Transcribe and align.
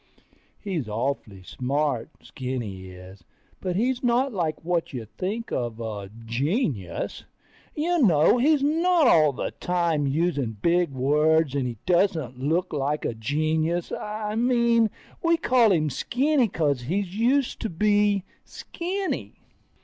He's 0.59 0.89
awful 0.89 1.43
smart, 1.43 2.09
Skinny 2.23 2.87
is, 2.87 3.23
but 3.59 3.75
he's 3.75 4.01
not 4.01 4.33
like 4.33 4.65
what 4.65 4.93
you 4.93 5.05
think 5.05 5.51
of 5.51 5.79
a 5.79 6.09
genius. 6.25 7.25
You 7.75 7.99
know, 7.99 8.39
he's 8.39 8.63
not 8.63 9.05
all 9.05 9.31
the 9.31 9.51
time 9.51 10.07
using 10.07 10.57
big 10.59 10.89
words, 10.89 11.53
and 11.53 11.67
he 11.67 11.77
doesn't 11.85 12.39
look 12.39 12.73
like 12.73 13.05
a 13.05 13.13
genius. 13.13 13.91
I 13.91 14.33
mean, 14.33 14.89
we 15.21 15.37
call 15.37 15.71
him 15.71 15.91
Skinny 15.91 16.47
'cause 16.47 16.81
he 16.81 16.97
used 17.01 17.59
to 17.61 17.69
be 17.69 18.23
Skinny. 18.43 19.33